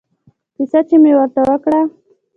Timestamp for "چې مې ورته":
0.87-1.41